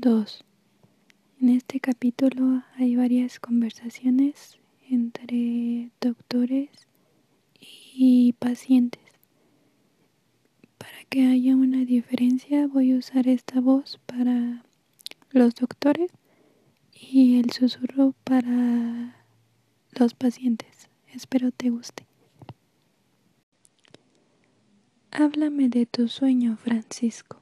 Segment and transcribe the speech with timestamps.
[0.00, 0.44] 2.
[1.40, 6.70] En este capítulo hay varias conversaciones entre doctores
[7.60, 9.02] y pacientes.
[10.78, 14.64] Para que haya una diferencia voy a usar esta voz para
[15.30, 16.10] los doctores
[16.92, 19.16] y el susurro para
[19.98, 20.88] los pacientes.
[21.12, 22.06] Espero te guste.
[25.10, 27.40] Háblame de tu sueño, Francisco.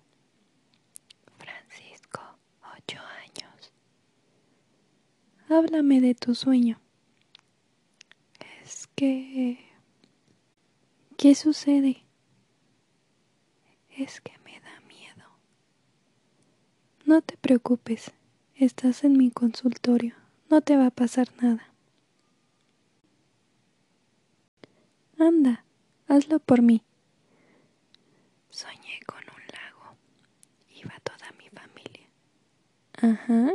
[1.39, 2.21] Francisco,
[2.77, 3.73] ocho años.
[5.49, 6.79] Háblame de tu sueño.
[8.63, 9.59] Es que...
[11.17, 12.05] ¿Qué sucede?
[13.91, 15.25] Es que me da miedo.
[17.05, 18.13] No te preocupes,
[18.55, 20.15] estás en mi consultorio,
[20.51, 21.73] no te va a pasar nada.
[25.19, 25.65] Anda,
[26.07, 26.83] hazlo por mí.
[28.51, 29.97] Soñé con un lago.
[30.75, 32.09] Iba toda mi familia.
[32.95, 33.53] Ajá.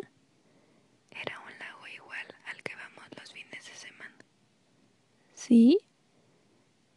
[1.11, 4.17] Era un lago igual al que vamos los fines de semana.
[5.45, 5.77] ¿Sí?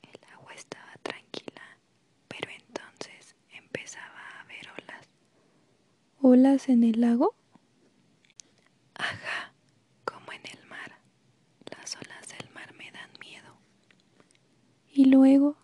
[0.03, 1.63] El agua estaba tranquila,
[2.29, 5.09] pero entonces empezaba a haber olas.
[6.21, 7.35] ¿Olas en el lago?
[8.95, 9.53] Ajá,
[10.05, 10.93] como en el mar.
[11.77, 13.59] Las olas del mar me dan miedo.
[14.93, 15.57] Y luego,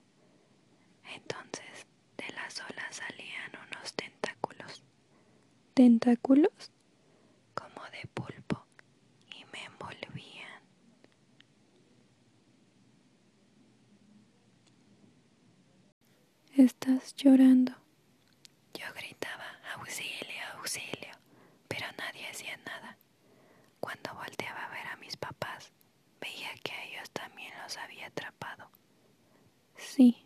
[1.14, 1.86] entonces
[2.17, 4.83] de las olas salían unos tentáculos.
[5.74, 6.72] ¿Tentáculos?
[7.55, 8.67] Como de pulpo.
[9.39, 10.62] Y me envolvían.
[16.62, 17.72] Estás llorando.
[18.74, 21.12] Yo gritaba, auxilio, auxilio,
[21.66, 22.96] pero nadie hacía nada.
[23.80, 25.72] Cuando volteaba a ver a mis papás,
[26.20, 28.70] veía que a ellos también los había atrapado.
[29.77, 30.24] Sí.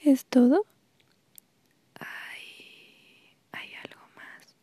[0.00, 0.66] ¿Es todo?
[2.00, 3.36] Hay...
[3.52, 4.56] hay algo más.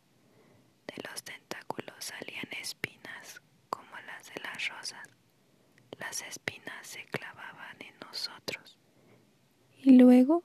[0.86, 5.08] De los tentáculos salían espinas como las de las rosas.
[5.98, 8.78] Las espinas se clavaban en nosotros.
[9.90, 10.44] Y luego...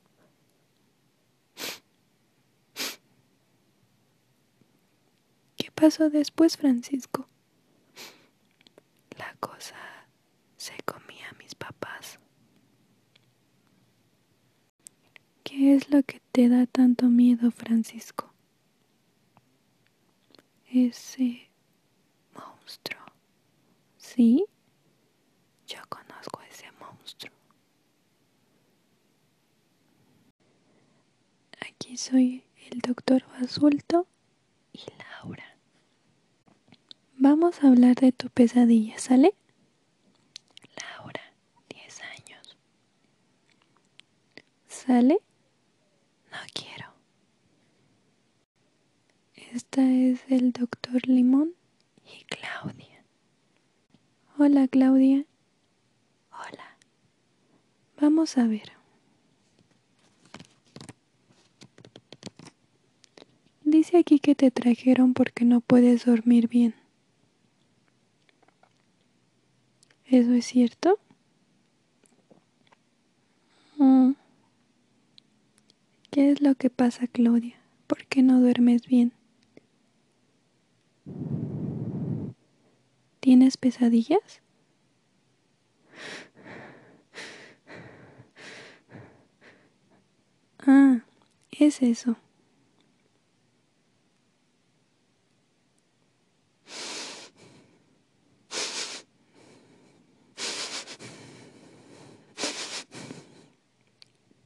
[5.55, 7.29] ¿Qué pasó después, Francisco?
[9.19, 9.75] La cosa
[10.57, 12.17] se comía a mis papás.
[15.43, 18.33] ¿Qué es lo que te da tanto miedo, Francisco?
[20.71, 21.51] Ese
[22.33, 23.05] monstruo.
[23.99, 24.43] ¿Sí?
[25.67, 27.35] Yo conozco a ese monstruo.
[31.61, 34.07] Aquí soy el doctor Basulto
[34.73, 35.57] y Laura.
[37.17, 39.33] Vamos a hablar de tu pesadilla, ¿sale?
[40.81, 41.21] Laura,
[41.69, 42.57] 10 años.
[44.67, 45.19] ¿Sale?
[46.31, 46.93] No quiero.
[49.53, 51.55] Esta es el doctor Limón
[52.03, 53.03] y Claudia.
[54.37, 55.25] Hola, Claudia.
[56.31, 56.77] Hola.
[57.99, 58.73] Vamos a ver.
[63.85, 66.73] Dice aquí que te trajeron porque no puedes dormir bien.
[70.07, 70.97] ¿Eso es cierto?
[73.77, 74.13] Mm.
[76.09, 77.57] ¿Qué es lo que pasa, Claudia?
[77.85, 79.11] ¿Por qué no duermes bien?
[83.19, 84.41] ¿Tienes pesadillas?
[90.65, 91.01] Ah,
[91.51, 92.17] es eso.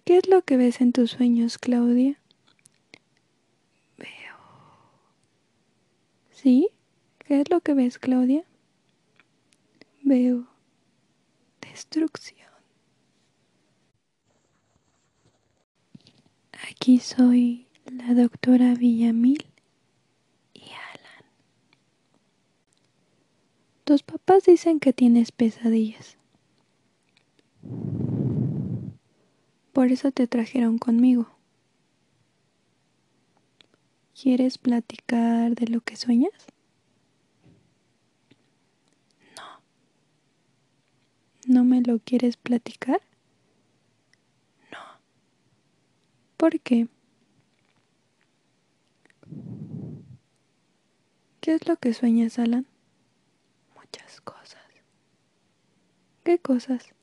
[0.09, 2.19] ¿Qué es lo que ves en tus sueños, Claudia?
[3.97, 4.35] Veo.
[6.31, 6.69] ¿Sí?
[7.19, 8.43] ¿Qué es lo que ves, Claudia?
[10.01, 10.47] Veo
[11.61, 12.49] destrucción.
[16.69, 19.45] Aquí soy la doctora Villamil
[20.53, 21.25] y Alan.
[23.83, 26.17] Tus papás dicen que tienes pesadillas.
[29.73, 31.29] Por eso te trajeron conmigo.
[34.21, 36.33] ¿Quieres platicar de lo que sueñas?
[39.37, 39.61] No.
[41.47, 43.01] ¿No me lo quieres platicar?
[44.71, 44.79] No.
[46.35, 46.87] ¿Por qué?
[51.39, 52.67] ¿Qué es lo que sueñas, Alan?
[53.75, 54.59] Muchas cosas.
[56.23, 56.93] ¿Qué cosas?